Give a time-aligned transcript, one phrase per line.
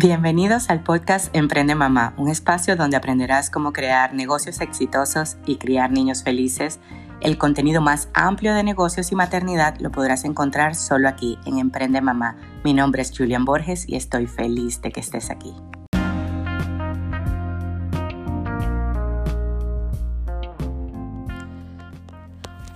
[0.00, 5.90] Bienvenidos al podcast Emprende Mamá, un espacio donde aprenderás cómo crear negocios exitosos y criar
[5.90, 6.78] niños felices.
[7.20, 12.00] El contenido más amplio de negocios y maternidad lo podrás encontrar solo aquí en Emprende
[12.00, 12.36] Mamá.
[12.62, 15.52] Mi nombre es Julian Borges y estoy feliz de que estés aquí.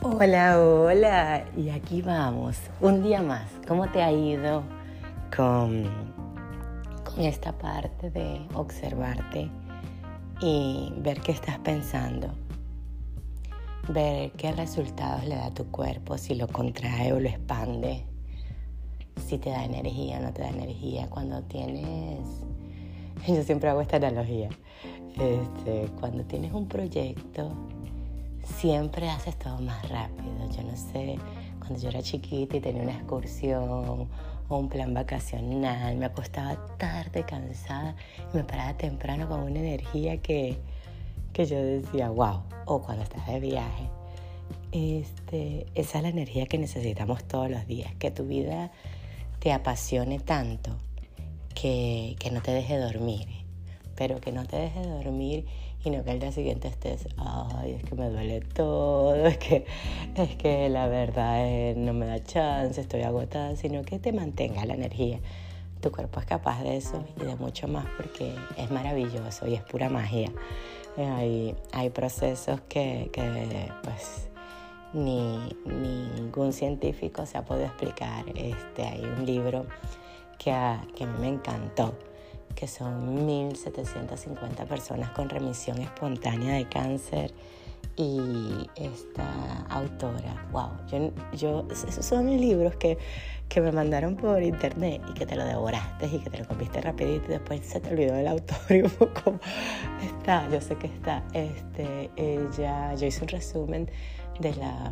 [0.01, 3.47] Hola, hola, y aquí vamos, un día más.
[3.69, 4.65] ¿Cómo te ha ido
[5.37, 6.12] con,
[7.19, 9.51] esta parte de observarte
[10.41, 12.29] y ver qué estás pensando?
[13.89, 18.05] Ver qué resultados le da a tu cuerpo, si lo contrae o lo expande,
[19.27, 21.09] si te da energía o no te da energía.
[21.11, 22.21] Cuando tienes,
[23.27, 24.49] yo siempre hago esta analogía,
[25.19, 27.53] este, cuando tienes un proyecto,
[28.45, 30.33] siempre haces todo más rápido.
[30.57, 31.19] Yo no sé,
[31.59, 34.09] cuando yo era chiquita y tenía una excursión
[34.59, 37.97] un plan vacacional, me acostaba tarde, cansada
[38.33, 40.59] y me paraba temprano con una energía que,
[41.33, 43.89] que yo decía, wow, o cuando estás de viaje.
[44.73, 48.71] Este, esa es la energía que necesitamos todos los días, que tu vida
[49.39, 50.79] te apasione tanto
[51.55, 53.27] que, que no te deje dormir,
[53.97, 55.47] pero que no te deje dormir
[55.85, 59.67] y no que al día siguiente estés, ay, es que me duele todo, es que,
[60.15, 64.75] es que la verdad no me da chance, estoy agotada, sino que te mantenga la
[64.75, 65.19] energía.
[65.81, 69.63] Tu cuerpo es capaz de eso y de mucho más porque es maravilloso y es
[69.63, 70.31] pura magia.
[70.97, 74.29] Eh, hay, hay procesos que, que pues,
[74.93, 78.25] ni, ningún científico se ha podido explicar.
[78.37, 79.67] Este, hay un libro
[80.39, 80.53] que
[80.97, 81.95] que a mí me encantó,
[82.55, 87.33] que son 1.750 personas con remisión espontánea de cáncer
[87.97, 92.97] y esta autora, wow, yo, yo, esos son libros que,
[93.49, 96.81] que me mandaron por internet y que te lo devoraste y que te lo comiste
[96.81, 99.39] rapidito y después se te olvidó el autor y poco
[100.03, 103.91] está, yo sé que está, este, ella, yo hice un resumen
[104.41, 104.91] de la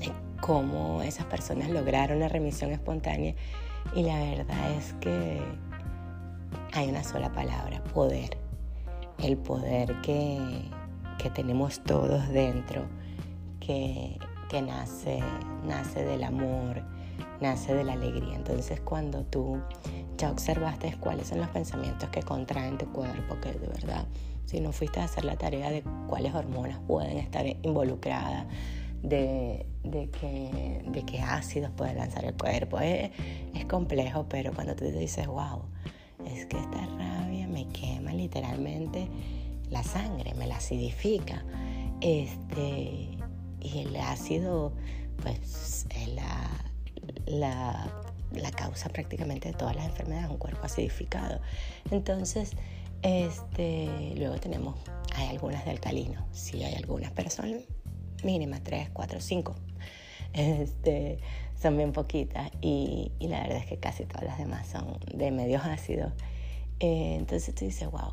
[0.00, 0.10] de
[0.40, 3.34] cómo esas personas lograron la remisión espontánea
[3.94, 5.40] y la verdad es que
[6.72, 8.36] hay una sola palabra, poder.
[9.18, 10.38] El poder que,
[11.18, 12.82] que tenemos todos dentro,
[13.60, 15.20] que, que, nace,
[15.66, 16.82] nace del amor,
[17.40, 18.34] nace de la alegría.
[18.34, 19.60] Entonces cuando tú
[20.16, 24.06] ya observaste cuáles son los pensamientos que contraen tu cuerpo, que de verdad,
[24.46, 28.46] si no fuiste a hacer la tarea de cuáles hormonas pueden estar involucradas,
[29.02, 33.10] de, de, qué, de qué ácidos puede lanzar el cuerpo, es,
[33.54, 35.62] es complejo, pero cuando tú dices, wow,
[36.26, 39.08] es que esta rabia me quema literalmente
[39.70, 41.44] la sangre, me la acidifica.
[42.00, 43.18] Este,
[43.60, 44.72] y el ácido,
[45.22, 46.72] pues, es la,
[47.26, 47.92] la,
[48.32, 51.40] la, causa prácticamente de todas las enfermedades, un cuerpo acidificado.
[51.90, 52.52] Entonces,
[53.02, 54.76] este, luego tenemos,
[55.14, 57.60] hay algunas de alcalino, sí hay algunas, pero son
[58.22, 59.54] mínimas, 3, 4, 5.
[60.32, 61.18] Este,
[61.60, 65.30] son bien poquitas y, y, la verdad es que casi todas las demás son de
[65.30, 66.12] medios ácidos.
[66.80, 68.12] Eh, entonces tú dices, wow,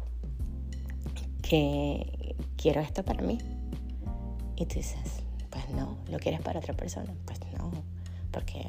[1.41, 3.39] que quiero esto para mí.
[4.55, 7.11] Y tú dices, pues no, ¿lo quieres para otra persona?
[7.25, 7.71] Pues no,
[8.31, 8.67] porque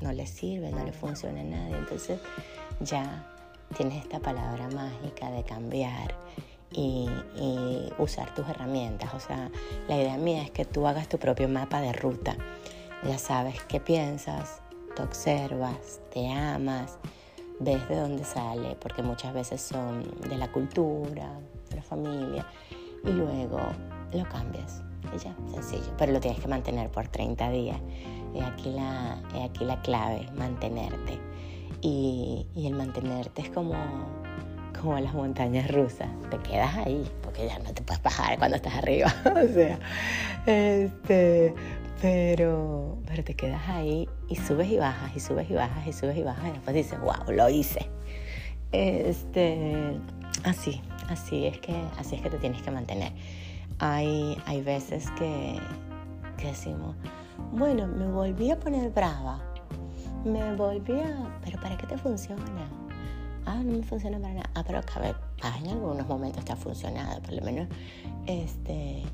[0.00, 1.76] no le sirve, no le funciona a nadie.
[1.76, 2.20] Entonces
[2.80, 3.26] ya
[3.76, 6.14] tienes esta palabra mágica de cambiar
[6.70, 9.12] y, y, usar tus herramientas.
[9.14, 9.50] O sea,
[9.88, 12.36] la idea mía es que tú hagas tu propio mapa de ruta
[13.04, 14.60] ya sabes qué piensas,
[14.94, 16.98] te observas, te amas,
[17.60, 21.30] ves de dónde sale, porque muchas veces son de la cultura,
[21.70, 22.46] de la familia,
[23.04, 23.60] y luego
[24.12, 24.82] lo cambias.
[25.14, 25.92] Y ya, sencillo.
[25.98, 27.78] Pero lo tienes que mantener por 30 días.
[28.34, 31.18] Y aquí la, aquí la clave, mantenerte.
[31.80, 33.74] Y, y el mantenerte es como,
[34.80, 36.08] como las montañas rusas.
[36.30, 37.08] Te quedas ahí,
[37.44, 39.12] ya no te puedes bajar cuando estás arriba.
[39.24, 39.78] o sea,
[40.46, 41.54] este,
[42.00, 46.16] pero, pero te quedas ahí y subes y bajas y subes y bajas y subes
[46.16, 47.90] y bajas y después dices, wow, lo hice.
[48.72, 49.98] Este,
[50.44, 53.12] así, así es que, así es que te tienes que mantener.
[53.78, 55.58] Hay, hay veces que,
[56.36, 56.96] que decimos,
[57.52, 59.40] bueno, me volví a poner brava,
[60.24, 62.85] me volví a, pero ¿para qué te funciona?
[63.46, 64.50] Ah, no me funciona para nada.
[64.54, 65.14] Ah, pero a ver,
[65.62, 67.68] en algunos momentos te ha funcionado, por lo menos,
[68.26, 69.04] este,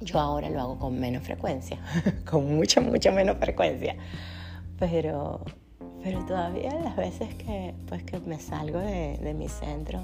[0.00, 1.78] yo ahora lo hago con menos frecuencia,
[2.30, 3.96] con mucha, mucha menos frecuencia.
[4.78, 5.44] Pero,
[6.02, 10.00] pero todavía las veces que, pues, que me salgo de, mi centro,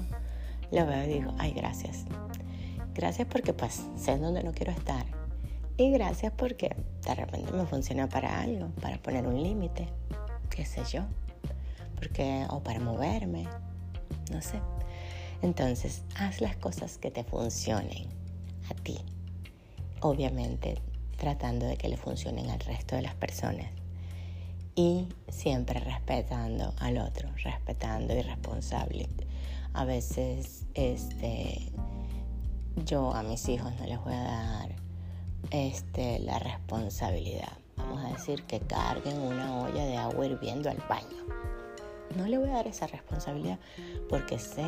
[0.71, 2.05] lo veo y digo, ay, gracias.
[2.93, 5.05] Gracias porque pues sé dónde no quiero estar.
[5.77, 6.75] Y gracias porque
[7.05, 9.87] de repente me funciona para algo, para poner un límite,
[10.49, 11.03] qué sé yo.
[11.99, 13.45] Porque, o para moverme,
[14.31, 14.61] no sé.
[15.41, 18.07] Entonces, haz las cosas que te funcionen
[18.69, 18.97] a ti.
[19.99, 20.81] Obviamente,
[21.17, 23.67] tratando de que le funcionen al resto de las personas.
[24.75, 29.09] Y siempre respetando al otro, respetando y responsable.
[29.73, 31.69] A veces, este,
[32.85, 34.75] yo a mis hijos no les voy a dar
[35.51, 37.57] este, la responsabilidad.
[37.75, 41.29] Vamos a decir que carguen una olla de agua hirviendo al baño.
[42.15, 43.59] No le voy a dar esa responsabilidad
[44.09, 44.65] porque sé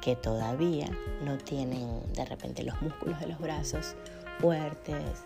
[0.00, 0.88] que todavía
[1.24, 3.96] no tienen de repente los músculos de los brazos
[4.38, 5.24] fuertes,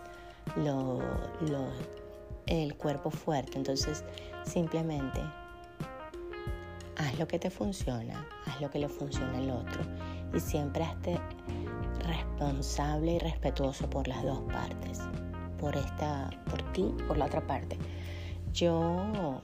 [2.46, 3.58] el cuerpo fuerte.
[3.58, 4.04] Entonces
[4.44, 5.20] simplemente
[6.96, 9.82] haz lo que te funciona, haz lo que le funciona al otro
[10.34, 11.20] y siempre hazte
[12.06, 15.00] responsable y respetuoso por las dos partes,
[15.58, 17.78] por esta, por ti, por la otra parte.
[18.52, 19.42] Yo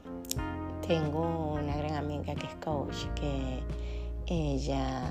[0.89, 3.63] tengo una gran amiga que es coach, que
[4.27, 5.05] ella,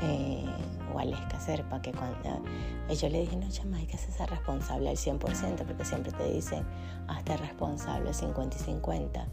[0.00, 0.46] eh,
[0.94, 2.42] Waleska Serpa, que cuando
[2.88, 5.18] yo le dije, no, chama, hay que ser responsable al 100%,
[5.66, 6.64] porque siempre te dicen,
[7.08, 9.26] hasta responsable 50 y 50.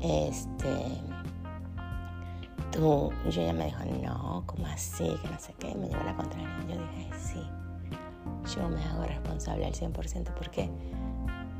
[0.00, 0.76] Este,
[2.70, 5.08] tú, yo ella me dijo, no, ¿cómo así?
[5.22, 6.48] Que no sé qué, me llevó la contraria.
[6.68, 7.42] Yo dije, sí,
[8.54, 10.34] yo me hago responsable al 100%.
[10.34, 10.70] ¿Por qué?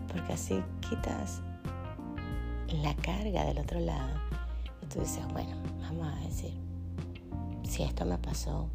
[0.07, 1.43] Porque así quitas
[2.73, 4.21] la carga del otro lado.
[4.83, 6.55] Y tú dices, bueno, vamos a decir,
[7.65, 8.69] si esto me pasó,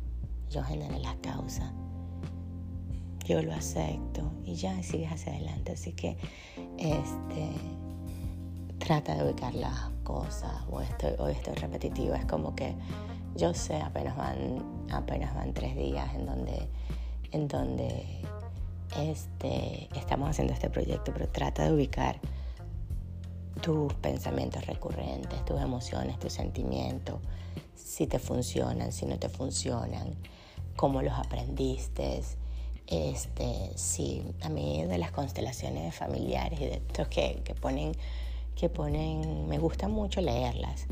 [0.50, 1.74] yo generé la causa,
[3.26, 5.74] yo lo acepto y ya sigues hacia adelante.
[5.74, 6.18] Así que
[6.78, 7.50] este,
[8.78, 10.54] trata de ubicar las cosas.
[10.70, 12.18] O estoy, hoy estoy repetitiva.
[12.18, 12.76] Es como que
[13.36, 16.70] yo sé, apenas van, apenas van tres días en donde,
[17.32, 18.06] en donde
[18.98, 22.20] este, estamos haciendo este proyecto, pero trata de ubicar
[23.62, 27.20] tus pensamientos recurrentes, tus emociones, tus sentimientos,
[27.76, 30.16] si te funcionan, si no te funcionan,
[30.76, 32.22] cómo los aprendiste.
[32.88, 37.94] Este, sí, a mí de las constelaciones familiares y de estos que, que ponen,
[38.56, 40.86] que ponen, me gusta mucho leerlas,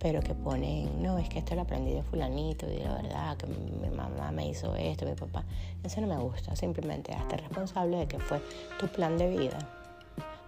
[0.00, 3.46] pero que ponen, no, es que esto lo aprendí de fulanito y de verdad que
[3.46, 5.44] mi mamá me hizo esto, mi papá,
[5.84, 8.40] eso no me gusta, simplemente hazte responsable de que fue
[8.80, 9.85] tu plan de vida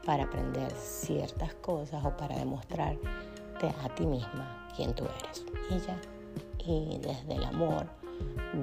[0.08, 5.44] para aprender ciertas cosas o para demostrarte a ti misma quién tú eres.
[5.68, 6.00] Y ya,
[6.64, 7.84] y desde el amor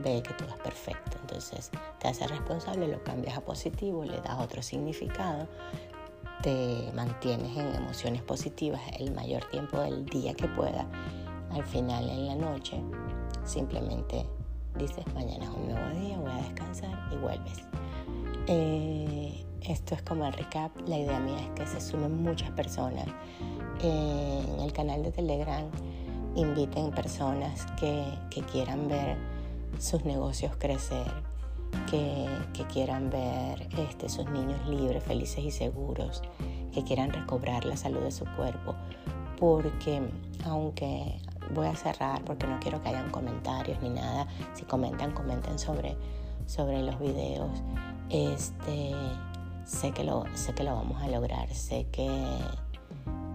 [0.04, 1.20] ve que todo es perfecto.
[1.22, 1.70] Entonces
[2.00, 5.48] te haces responsable, lo cambias a positivo, le das otro significado,
[6.42, 10.88] te mantienes en emociones positivas el mayor tiempo del día que pueda.
[11.52, 12.82] Al final, en la noche,
[13.44, 14.26] simplemente
[14.80, 17.64] dices, mañana es un nuevo día, voy a descansar y vuelves.
[18.48, 20.72] Eh, esto es como el recap.
[20.88, 23.08] La idea mía es que se sumen muchas personas.
[23.82, 25.66] en el canal de Telegram
[26.36, 28.04] inviten personas que,
[28.52, 29.18] quieran ver
[29.80, 31.12] sus negocios crecer,
[31.90, 32.28] que,
[32.72, 36.22] quieran ver este, sus niños libres, felices y seguros,
[36.74, 38.76] que quieran recobrar la salud de su cuerpo.
[39.40, 40.02] Porque
[40.46, 41.20] aunque
[41.54, 45.96] voy a cerrar porque no quiero que hayan comentarios ni nada, si comentan, comenten sobre,
[46.46, 47.52] sobre los videos.
[48.10, 48.94] Este,
[49.66, 52.08] sé que lo, sé que lo vamos a lograr, sé que,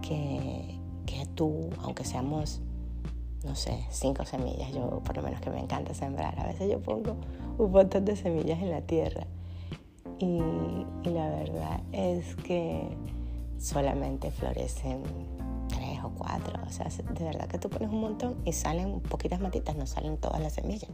[0.00, 2.60] que, que tú, aunque seamos,
[3.44, 6.80] no sé, cinco semillas, yo por lo menos que me encanta sembrar, a veces yo
[6.80, 7.16] pongo
[7.58, 9.26] un montón de semillas en la tierra
[10.18, 10.40] y,
[11.02, 12.96] y la verdad es que
[13.58, 15.02] solamente florecen
[15.68, 19.40] tres o cuatro, o sea, de verdad que tú pones un montón y salen poquitas
[19.40, 20.90] matitas, no salen todas las semillas.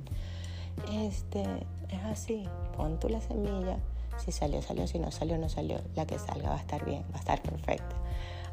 [0.93, 1.43] Este,
[1.88, 2.45] es así,
[2.76, 3.78] pon tú la semilla
[4.18, 5.80] si salió, salió, si no salió, no salió.
[5.94, 7.96] La que salga va a estar bien, va a estar perfecta.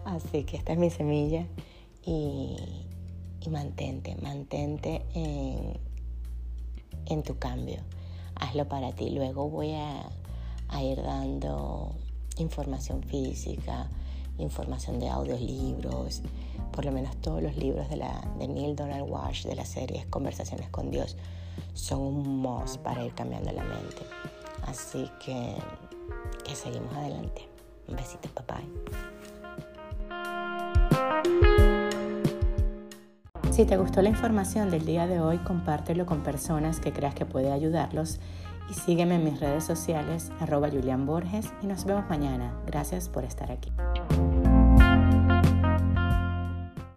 [0.06, 1.46] Así que esta es mi semilla
[2.06, 2.58] y,
[3.50, 5.80] mantente, mantente en,
[7.06, 7.82] en, tu cambio.
[8.36, 9.10] Hazlo para ti.
[9.10, 10.10] Luego voy a,
[10.82, 11.96] ir dando
[12.38, 13.90] información física,
[14.40, 16.24] información de audiolibros,
[16.72, 20.08] por lo menos todos los libros de, la, de Neil Donald Walsh de la serie
[20.10, 21.16] Conversaciones con Dios
[21.74, 24.02] son un must para ir cambiando la mente.
[24.68, 25.56] Así que,
[26.44, 27.48] que seguimos adelante.
[27.88, 28.62] Un besito, papá.
[33.52, 37.26] Si te gustó la información del día de hoy, compártelo con personas que creas que
[37.26, 38.20] puede ayudarlos
[38.68, 42.52] y sígueme en mis redes sociales, arroba Julián Borges, y nos vemos mañana.
[42.66, 43.72] Gracias por estar aquí.